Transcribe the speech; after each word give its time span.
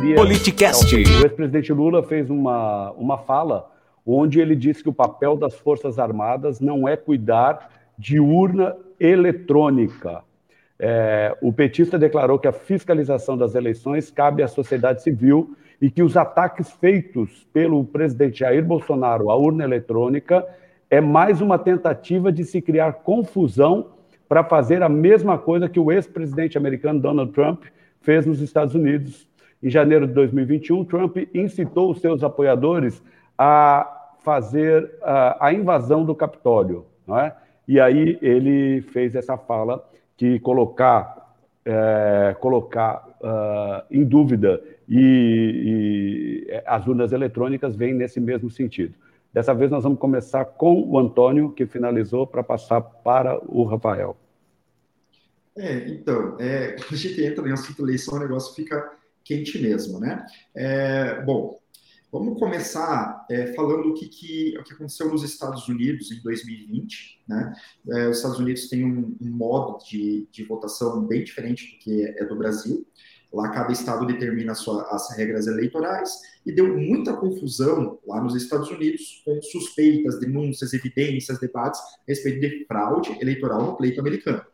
seria. 0.00 0.16
Politicast. 0.16 0.94
O 0.94 0.98
ex-presidente 0.98 1.72
Lula 1.72 2.02
fez 2.02 2.30
uma, 2.30 2.92
uma 2.92 3.18
fala 3.18 3.70
onde 4.04 4.40
ele 4.40 4.56
disse 4.56 4.82
que 4.82 4.88
o 4.88 4.92
papel 4.92 5.36
das 5.36 5.54
Forças 5.54 5.98
Armadas 5.98 6.60
não 6.60 6.88
é 6.88 6.96
cuidar 6.96 7.70
de 7.98 8.18
urna 8.18 8.74
eletrônica. 8.98 10.22
É, 10.78 11.36
o 11.42 11.52
petista 11.52 11.98
declarou 11.98 12.38
que 12.38 12.48
a 12.48 12.52
fiscalização 12.52 13.36
das 13.36 13.54
eleições 13.54 14.10
cabe 14.10 14.42
à 14.42 14.48
sociedade 14.48 15.02
civil 15.02 15.54
e 15.80 15.90
que 15.90 16.02
os 16.02 16.16
ataques 16.16 16.70
feitos 16.70 17.46
pelo 17.52 17.84
presidente 17.84 18.40
Jair 18.40 18.64
Bolsonaro 18.64 19.30
à 19.30 19.36
urna 19.36 19.64
eletrônica 19.64 20.46
é 20.88 21.00
mais 21.00 21.40
uma 21.40 21.58
tentativa 21.58 22.32
de 22.32 22.44
se 22.44 22.60
criar 22.60 22.94
confusão 22.94 23.88
para 24.26 24.42
fazer 24.42 24.82
a 24.82 24.88
mesma 24.88 25.36
coisa 25.36 25.68
que 25.68 25.78
o 25.78 25.92
ex-presidente 25.92 26.56
americano 26.56 27.00
Donald 27.00 27.32
Trump 27.32 27.64
fez 28.00 28.24
nos 28.24 28.40
Estados 28.40 28.74
Unidos. 28.74 29.29
Em 29.62 29.68
janeiro 29.68 30.06
de 30.06 30.14
2021, 30.14 30.84
Trump 30.84 31.16
incitou 31.34 31.90
os 31.90 32.00
seus 32.00 32.22
apoiadores 32.22 33.02
a 33.36 34.14
fazer 34.20 34.90
a, 35.02 35.46
a 35.46 35.52
invasão 35.52 36.04
do 36.04 36.14
Capitólio. 36.14 36.86
É? 37.08 37.32
E 37.66 37.80
aí 37.80 38.18
ele 38.22 38.82
fez 38.82 39.14
essa 39.14 39.36
fala 39.36 39.84
que 40.16 40.38
colocar, 40.40 41.34
é, 41.64 42.36
colocar 42.40 43.06
uh, 43.20 43.84
em 43.90 44.04
dúvida 44.04 44.62
e, 44.88 46.46
e, 46.48 46.62
as 46.66 46.86
urnas 46.86 47.12
eletrônicas 47.12 47.76
vêm 47.76 47.94
nesse 47.94 48.20
mesmo 48.20 48.50
sentido. 48.50 48.94
Dessa 49.32 49.54
vez 49.54 49.70
nós 49.70 49.84
vamos 49.84 49.98
começar 49.98 50.44
com 50.44 50.82
o 50.82 50.98
Antônio, 50.98 51.52
que 51.52 51.64
finalizou, 51.64 52.26
para 52.26 52.42
passar 52.42 52.80
para 52.80 53.38
o 53.46 53.62
Rafael. 53.64 54.16
É, 55.56 55.88
então, 55.88 56.36
é, 56.40 56.72
quando 56.72 56.94
a 56.94 56.96
gente 56.96 57.22
entra 57.22 57.48
em 57.48 57.52
assunto 57.52 57.82
eleição, 57.82 58.16
o 58.16 58.20
negócio 58.20 58.54
fica 58.54 58.90
quente 59.24 59.58
mesmo, 59.58 59.98
né? 60.00 60.26
É, 60.54 61.22
bom, 61.22 61.60
Vamos 62.12 62.40
começar 62.40 63.24
é, 63.30 63.52
falando 63.52 63.90
o 63.90 63.94
que, 63.94 64.08
que, 64.08 64.58
o 64.58 64.64
que 64.64 64.72
aconteceu 64.74 65.08
nos 65.08 65.22
Estados 65.22 65.68
Unidos 65.68 66.10
em 66.10 66.20
2020. 66.20 67.22
Né? 67.28 67.54
É, 67.88 68.08
os 68.08 68.16
Estados 68.16 68.40
Unidos 68.40 68.68
têm 68.68 68.84
um, 68.84 69.16
um 69.20 69.30
modo 69.30 69.78
de, 69.84 70.26
de, 70.32 70.42
votação 70.42 71.06
bem 71.06 71.22
diferente 71.22 71.70
do 71.70 71.78
que 71.78 72.04
é 72.04 72.24
do 72.24 72.34
Brasil. 72.34 72.84
Lá 73.32 73.48
cada 73.50 73.72
estado 73.72 74.04
determina 74.06 74.56
sua, 74.56 74.82
as 74.90 75.16
regras 75.16 75.46
eleitorais 75.46 76.20
e 76.44 76.50
deu 76.50 76.76
muita 76.76 77.16
confusão 77.16 78.00
lá 78.04 78.20
nos 78.20 78.34
Estados 78.34 78.68
Unidos 78.70 79.22
com 79.24 79.40
suspeitas, 79.40 80.18
denúncias, 80.18 80.72
evidências, 80.72 81.38
debates 81.38 81.78
a 81.80 81.84
respeito 82.08 82.40
de 82.40 82.64
fraude 82.66 83.16
eleitoral 83.20 83.62
no 83.62 83.76
pleito 83.76 84.00
americano. 84.00 84.44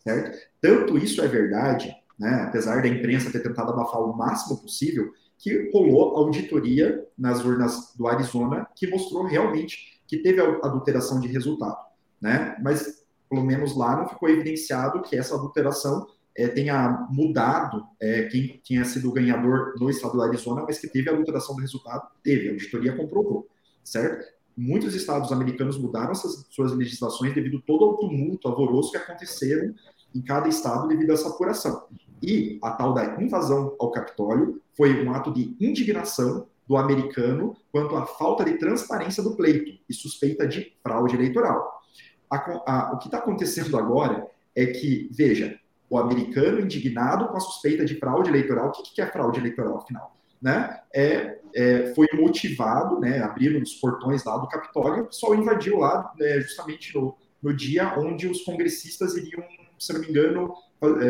Certo? 0.00 0.38
Tanto 0.60 0.98
isso 0.98 1.22
é 1.22 1.26
verdade, 1.26 1.90
né, 2.18 2.44
apesar 2.48 2.82
da 2.82 2.88
imprensa 2.88 3.30
ter 3.30 3.40
tentado 3.40 3.72
abafar 3.72 4.00
o 4.00 4.16
máximo 4.16 4.60
possível, 4.60 5.12
que 5.38 5.70
rolou 5.72 6.16
auditoria 6.16 7.06
nas 7.16 7.44
urnas 7.44 7.94
do 7.96 8.08
Arizona, 8.08 8.66
que 8.74 8.88
mostrou 8.88 9.24
realmente 9.24 10.00
que 10.06 10.18
teve 10.18 10.40
adulteração 10.40 11.20
de 11.20 11.28
resultado, 11.28 11.78
né? 12.20 12.56
Mas 12.60 13.04
pelo 13.28 13.44
menos 13.44 13.76
lá 13.76 13.96
não 13.96 14.08
ficou 14.08 14.28
evidenciado 14.28 15.02
que 15.02 15.16
essa 15.16 15.34
adulteração 15.34 16.06
é, 16.34 16.48
tenha 16.48 17.06
mudado 17.10 17.84
é, 18.00 18.22
quem 18.24 18.60
tinha 18.64 18.84
sido 18.84 19.08
o 19.08 19.12
ganhador 19.12 19.74
no 19.78 19.90
estado 19.90 20.12
do 20.12 20.22
Arizona, 20.22 20.64
mas 20.66 20.78
que 20.78 20.88
teve 20.88 21.10
adulteração 21.10 21.54
do 21.54 21.60
resultado, 21.60 22.08
teve, 22.22 22.48
a 22.48 22.52
auditoria 22.52 22.96
comprovou, 22.96 23.46
certo? 23.84 24.24
Muitos 24.56 24.94
estados 24.94 25.30
americanos 25.30 25.78
mudaram 25.78 26.12
essas, 26.12 26.46
suas 26.50 26.72
legislações 26.72 27.34
devido 27.34 27.60
todo 27.60 27.84
ao 27.84 27.96
tumulto, 27.96 28.48
alvoroço 28.48 28.92
que 28.92 28.96
aconteceram 28.96 29.74
em 30.14 30.22
cada 30.22 30.48
estado 30.48 30.88
devido 30.88 31.10
a 31.10 31.14
essa 31.14 31.28
apuração. 31.28 31.86
E 32.22 32.58
a 32.62 32.70
tal 32.70 32.92
da 32.92 33.20
invasão 33.22 33.74
ao 33.78 33.90
Capitólio 33.90 34.60
foi 34.76 35.04
um 35.04 35.12
ato 35.12 35.32
de 35.32 35.56
indignação 35.60 36.46
do 36.66 36.76
americano 36.76 37.56
quanto 37.72 37.96
à 37.96 38.04
falta 38.04 38.44
de 38.44 38.58
transparência 38.58 39.22
do 39.22 39.34
pleito 39.34 39.78
e 39.88 39.94
suspeita 39.94 40.46
de 40.46 40.72
fraude 40.82 41.14
eleitoral. 41.14 41.82
A, 42.30 42.36
a, 42.66 42.92
o 42.94 42.98
que 42.98 43.08
está 43.08 43.18
acontecendo 43.18 43.76
agora 43.78 44.26
é 44.54 44.66
que, 44.66 45.08
veja, 45.12 45.58
o 45.88 45.98
americano 45.98 46.60
indignado 46.60 47.28
com 47.28 47.36
a 47.36 47.40
suspeita 47.40 47.84
de 47.84 47.94
fraude 47.94 48.28
eleitoral, 48.28 48.68
o 48.68 48.72
que, 48.72 48.94
que 48.94 49.00
é 49.00 49.06
fraude 49.06 49.40
eleitoral, 49.40 49.78
afinal? 49.78 50.14
Né? 50.40 50.78
É, 50.94 51.38
é, 51.54 51.94
foi 51.94 52.06
motivado, 52.12 53.00
né, 53.00 53.20
abriram 53.22 53.60
os 53.60 53.74
portões 53.74 54.22
lá 54.24 54.36
do 54.36 54.46
Capitólio, 54.46 55.04
o 55.04 55.06
pessoal 55.06 55.34
invadiu 55.34 55.78
lá 55.78 56.12
né, 56.18 56.40
justamente 56.40 56.94
no, 56.94 57.16
no 57.42 57.54
dia 57.54 57.98
onde 57.98 58.28
os 58.28 58.42
congressistas 58.42 59.16
iriam, 59.16 59.42
se 59.78 59.92
não 59.92 60.00
me 60.00 60.08
engano, 60.08 60.54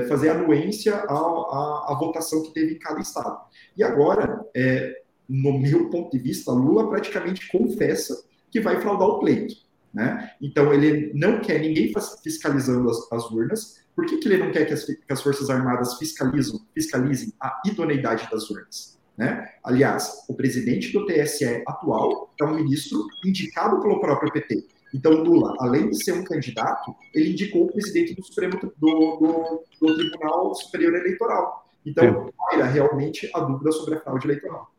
fazer 0.09 0.31
anuência 0.31 0.95
à, 0.95 1.12
à, 1.12 1.87
à, 1.89 1.97
votação 1.99 2.43
que 2.43 2.55
teve 2.55 2.75
em 2.75 2.79
cada 2.79 3.01
estado. 3.01 3.39
E 3.77 3.83
agora, 3.83 4.45
é, 4.55 5.03
no 5.29 5.59
meu 5.59 5.91
ponto 5.91 6.17
de 6.17 6.23
vista, 6.23 6.51
Lula 6.53 6.89
praticamente 6.89 7.49
confessa 7.49 8.25
que 8.51 8.61
vai 8.61 8.81
fraudar 8.81 9.09
o 9.09 9.19
pleito. 9.21 9.55
Né? 9.93 10.31
Então, 10.41 10.73
ele 10.73 11.12
não 11.15 11.41
quer 11.41 11.61
ninguém 11.61 11.93
fiscalizando 12.23 12.89
as, 12.91 13.12
as 13.12 13.31
urnas. 13.31 13.84
Por 13.95 14.07
que, 14.07 14.17
que 14.19 14.28
ele 14.28 14.39
não 14.39 14.53
quer 14.53 14.65
que 14.65 14.73
as, 14.73 14.84
que 14.84 14.99
as 15.11 15.23
Forças 15.23 15.51
Armadas 15.51 15.99
fiscalizem, 15.99 16.61
fiscalizem 16.75 17.33
a 17.41 17.61
idoneidade 17.67 18.28
das 18.31 18.49
urnas? 18.51 18.99
Né? 19.17 19.49
Aliás, 19.65 20.25
o 20.28 20.34
presidente 20.34 20.93
do 20.93 21.05
TSE 21.05 21.62
atual 21.67 22.33
é 22.41 22.45
um 22.45 22.55
ministro 22.55 23.05
indicado 23.25 23.81
pelo 23.81 24.01
próprio 24.01 24.33
PT. 24.33 24.65
Então, 24.94 25.12
Lula, 25.12 25.54
além 25.60 25.91
de 25.91 26.03
ser 26.03 26.12
um 26.12 26.25
candidato, 26.25 26.94
ele 27.15 27.32
indicou 27.32 27.65
o 27.65 27.72
presidente 27.72 28.15
do 28.15 28.25
Supremo 28.25 28.59
do, 28.59 28.72
do, 28.78 29.65
do 29.81 29.97
Tribunal 29.97 30.54
Superior 30.54 30.94
Eleitoral. 30.94 31.66
Então, 31.84 32.31
era 32.53 32.66
realmente 32.66 33.31
a 33.34 33.41
dúvida 33.41 33.72
sobre 33.72 33.94
a 33.94 34.00
fraude 34.00 34.27
eleitoral. 34.27 34.71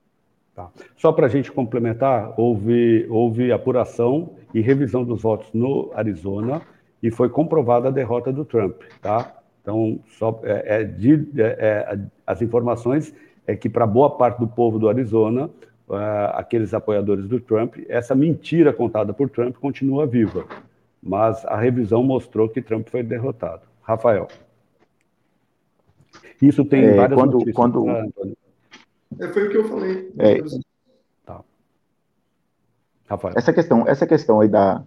Tá. 0.55 0.69
Só 0.97 1.11
para 1.11 1.27
a 1.27 1.29
gente 1.29 1.51
complementar, 1.51 2.33
houve, 2.37 3.07
houve 3.09 3.51
apuração 3.51 4.35
e 4.53 4.59
revisão 4.59 5.03
dos 5.03 5.21
votos 5.21 5.47
no 5.53 5.91
Arizona 5.93 6.61
e 7.01 7.09
foi 7.09 7.29
comprovada 7.29 7.87
a 7.87 7.91
derrota 7.91 8.31
do 8.31 8.43
Trump, 8.43 8.81
tá? 9.01 9.37
Então, 9.61 9.99
só, 10.17 10.39
é, 10.43 10.81
é, 10.81 10.83
de, 10.83 11.13
é, 11.37 11.43
é 11.43 11.99
as 12.25 12.41
informações 12.41 13.13
é 13.47 13.55
que 13.55 13.69
para 13.69 13.87
boa 13.87 14.11
parte 14.11 14.39
do 14.39 14.47
povo 14.47 14.77
do 14.77 14.89
Arizona, 14.89 15.49
uh, 15.89 16.35
aqueles 16.35 16.73
apoiadores 16.73 17.27
do 17.27 17.39
Trump, 17.39 17.77
essa 17.89 18.13
mentira 18.13 18.71
contada 18.71 19.13
por 19.13 19.29
Trump 19.29 19.57
continua 19.57 20.05
viva. 20.05 20.45
Mas 21.01 21.43
a 21.45 21.57
revisão 21.57 22.03
mostrou 22.03 22.47
que 22.47 22.61
Trump 22.61 22.87
foi 22.89 23.01
derrotado. 23.01 23.63
Rafael. 23.81 24.27
Isso 26.41 26.63
tem 26.63 26.85
é, 26.85 26.93
várias 26.93 27.19
quando, 27.19 27.33
notícias. 27.33 27.55
Quando... 27.55 27.89
É, 29.19 29.27
foi 29.29 29.47
o 29.47 29.49
que 29.49 29.57
eu 29.57 29.67
falei. 29.67 30.13
É. 30.19 30.37
Tá. 31.25 31.43
Rafael. 33.07 33.33
Essa 33.35 33.51
questão, 33.51 33.87
essa 33.87 34.05
questão 34.05 34.39
aí 34.39 34.47
da, 34.47 34.83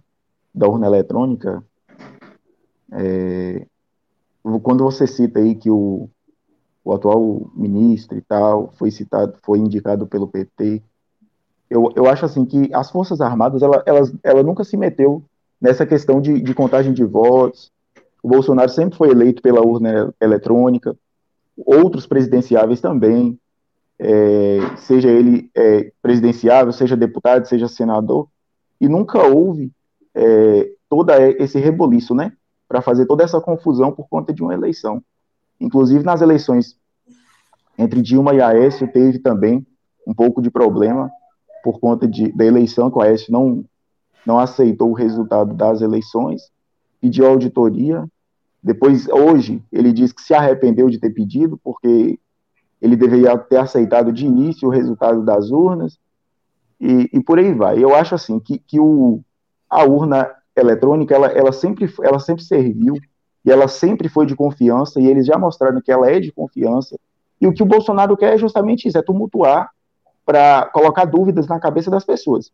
da 0.53 0.67
urna 0.67 0.87
eletrônica, 0.87 1.63
é, 2.93 3.65
quando 4.61 4.83
você 4.83 5.05
cita 5.05 5.39
aí 5.39 5.55
que 5.55 5.69
o, 5.69 6.09
o 6.83 6.93
atual 6.93 7.51
ministro 7.55 8.17
e 8.17 8.21
tal 8.21 8.71
foi 8.77 8.91
citado, 8.91 9.37
foi 9.43 9.59
indicado 9.59 10.07
pelo 10.07 10.27
PT, 10.27 10.81
eu, 11.73 11.91
eu 11.95 12.07
acho 12.07 12.23
assim 12.23 12.45
que 12.45 12.69
as 12.71 12.91
Forças 12.91 13.19
Armadas, 13.19 13.63
ela, 13.63 13.81
elas, 13.87 14.13
ela 14.23 14.43
nunca 14.43 14.63
se 14.63 14.77
meteu 14.77 15.23
nessa 15.59 15.87
questão 15.87 16.21
de, 16.21 16.39
de 16.39 16.53
contagem 16.53 16.93
de 16.93 17.03
votos. 17.03 17.71
O 18.21 18.29
Bolsonaro 18.29 18.69
sempre 18.69 18.95
foi 18.95 19.09
eleito 19.09 19.41
pela 19.41 19.65
urna 19.65 20.13
eletrônica, 20.21 20.95
outros 21.57 22.05
presidenciáveis 22.05 22.79
também, 22.79 23.39
é, 23.97 24.59
seja 24.77 25.09
ele 25.09 25.49
é, 25.55 25.91
presidenciável, 25.99 26.71
seja 26.71 26.95
deputado, 26.95 27.47
seja 27.47 27.67
senador, 27.67 28.27
e 28.79 28.87
nunca 28.87 29.23
houve 29.23 29.71
é, 30.13 30.69
todo 30.87 31.11
esse 31.39 31.59
reboliço, 31.59 32.13
né, 32.13 32.33
para 32.67 32.81
fazer 32.81 33.07
toda 33.07 33.23
essa 33.23 33.41
confusão 33.41 33.91
por 33.91 34.07
conta 34.07 34.31
de 34.31 34.43
uma 34.43 34.53
eleição. 34.53 35.01
Inclusive 35.59 36.03
nas 36.03 36.21
eleições 36.21 36.77
entre 37.77 38.01
Dilma 38.01 38.35
e 38.35 38.41
Aécio 38.41 38.87
teve 38.91 39.17
também 39.17 39.65
um 40.05 40.13
pouco 40.13 40.41
de 40.41 40.51
problema, 40.51 41.09
por 41.63 41.79
conta 41.79 42.05
de, 42.05 42.29
da 42.33 42.45
eleição, 42.45 42.91
que 42.91 42.97
o 42.97 43.01
Aécio 43.01 43.31
não, 43.31 43.63
não 44.25 44.37
aceitou 44.37 44.91
o 44.91 44.93
resultado 44.93 45.53
das 45.53 45.81
eleições, 45.81 46.51
pediu 46.99 47.25
auditoria. 47.25 48.05
Depois, 48.61 49.07
hoje, 49.07 49.63
ele 49.71 49.93
diz 49.93 50.11
que 50.11 50.21
se 50.21 50.33
arrependeu 50.33 50.89
de 50.89 50.99
ter 50.99 51.09
pedido, 51.11 51.57
porque 51.63 52.19
ele 52.81 52.97
deveria 52.97 53.37
ter 53.37 53.57
aceitado 53.57 54.11
de 54.11 54.25
início 54.25 54.67
o 54.67 54.71
resultado 54.71 55.23
das 55.23 55.49
urnas, 55.51 55.97
e, 56.79 57.09
e 57.13 57.23
por 57.23 57.39
aí 57.39 57.53
vai. 57.53 57.81
Eu 57.81 57.95
acho 57.95 58.13
assim 58.13 58.39
que, 58.39 58.59
que 58.59 58.77
o, 58.77 59.21
a 59.69 59.85
urna 59.85 60.29
eletrônica, 60.55 61.15
ela, 61.15 61.27
ela, 61.27 61.53
sempre, 61.53 61.91
ela 62.01 62.19
sempre 62.19 62.43
serviu, 62.43 62.95
e 63.45 63.51
ela 63.51 63.69
sempre 63.69 64.09
foi 64.09 64.25
de 64.25 64.35
confiança, 64.35 64.99
e 64.99 65.07
eles 65.07 65.25
já 65.25 65.37
mostraram 65.37 65.81
que 65.81 65.91
ela 65.91 66.09
é 66.09 66.19
de 66.19 66.31
confiança, 66.31 66.99
e 67.39 67.47
o 67.47 67.53
que 67.53 67.63
o 67.63 67.65
Bolsonaro 67.65 68.17
quer 68.17 68.33
é 68.33 68.37
justamente 68.37 68.87
isso, 68.87 68.97
é 68.97 69.01
tumultuar 69.01 69.69
para 70.25 70.65
colocar 70.73 71.05
dúvidas 71.05 71.47
na 71.47 71.59
cabeça 71.59 71.91
das 71.91 72.03
pessoas. 72.03 72.51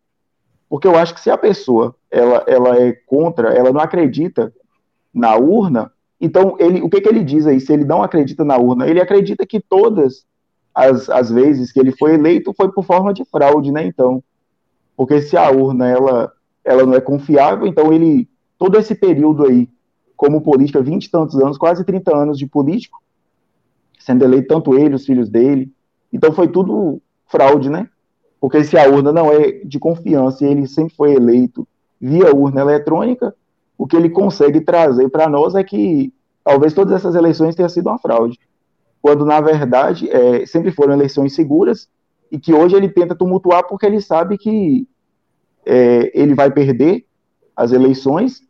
Porque 0.69 0.88
eu 0.88 0.95
acho 0.95 1.13
que 1.13 1.21
se 1.21 1.30
a 1.30 1.38
pessoa 1.38 1.95
ela, 2.12 2.44
ela 2.48 2.77
é 2.77 2.94
contra, 2.94 3.50
ela 3.54 3.71
não 3.71 3.81
acredita 3.81 4.54
na 5.13 5.36
urna, 5.36 5.92
então 6.21 6.56
ele, 6.60 6.81
o 6.81 6.89
que, 6.89 7.01
que 7.01 7.10
ele 7.10 7.24
diz 7.24 7.48
aí? 7.48 7.60
Se 7.60 7.74
ele 7.74 7.86
não 7.86 8.04
acredita 8.04 8.44
na 8.44 8.57
urna, 8.57 8.88
ele 8.88 9.01
acredita 9.01 9.45
que 9.45 9.60
todas 9.60 10.25
as, 10.74 11.10
as 11.10 11.31
vezes 11.31 11.71
que 11.71 11.80
ele 11.80 11.92
foi 11.92 12.13
eleito 12.13 12.54
foi 12.54 12.71
por 12.71 12.83
forma 12.83 13.13
de 13.13 13.25
fraude, 13.25 13.71
né? 13.71 13.86
Então, 13.86 14.24
porque 14.95 15.21
se 15.21 15.38
a 15.38 15.50
urna 15.50 15.88
ela, 15.88 16.31
ela 16.63 16.86
não 16.86 16.94
é 16.94 17.01
confiável, 17.01 17.66
então 17.66 17.92
ele 17.92 18.27
todo 18.57 18.77
esse 18.77 18.94
período 18.94 19.45
aí 19.45 19.69
como 20.16 20.42
política, 20.42 20.81
20 20.81 21.06
e 21.06 21.10
tantos 21.10 21.36
anos, 21.36 21.57
quase 21.57 21.86
30 21.86 22.16
anos 22.16 22.38
de 22.38 22.45
político, 22.45 23.01
sendo 23.98 24.25
eleito 24.25 24.50
tanto 24.50 24.77
ele, 24.77 24.95
os 24.95 25.06
filhos 25.06 25.30
dele. 25.30 25.71
Então 26.12 26.33
foi 26.33 26.50
tudo 26.50 27.01
fraude, 27.29 27.69
né? 27.69 27.87
Porque 28.39 28.63
se 28.63 28.77
a 28.77 28.87
urna 28.87 29.11
não 29.11 29.31
é 29.31 29.51
de 29.63 29.79
confiança 29.79 30.45
e 30.45 30.47
ele 30.49 30.67
sempre 30.67 30.95
foi 30.95 31.13
eleito 31.13 31.67
via 31.99 32.33
urna 32.33 32.61
eletrônica, 32.61 33.35
o 33.77 33.85
que 33.85 33.95
ele 33.95 34.09
consegue 34.09 34.61
trazer 34.61 35.09
para 35.09 35.29
nós 35.29 35.55
é 35.55 35.63
que 35.63 36.13
talvez 36.43 36.73
todas 36.73 36.93
essas 36.93 37.15
eleições 37.15 37.55
tenham 37.55 37.69
sido 37.69 37.87
uma 37.87 37.99
fraude. 37.99 38.39
Quando, 39.01 39.25
na 39.25 39.39
verdade, 39.41 40.09
é, 40.09 40.45
sempre 40.45 40.71
foram 40.71 40.93
eleições 40.93 41.35
seguras 41.35 41.87
e 42.31 42.39
que 42.39 42.53
hoje 42.53 42.75
ele 42.75 42.89
tenta 42.89 43.15
tumultuar 43.15 43.67
porque 43.67 43.85
ele 43.85 44.01
sabe 44.01 44.37
que 44.37 44.87
é, 45.65 46.11
ele 46.13 46.33
vai 46.33 46.51
perder 46.51 47.05
as 47.55 47.71
eleições 47.71 48.41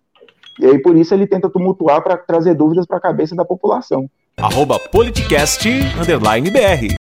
e 0.60 0.66
aí, 0.66 0.78
por 0.78 0.98
isso, 0.98 1.14
ele 1.14 1.26
tenta 1.26 1.50
tumultuar 1.50 2.04
para 2.04 2.18
trazer 2.18 2.54
dúvidas 2.54 2.86
para 2.86 2.98
a 2.98 3.02
cabeça 3.02 3.34
da 3.34 3.46
população. 3.46 4.10
Arroba 4.38 4.78
politicast, 4.78 5.66
underline 5.98 6.52
BR. 6.52 6.99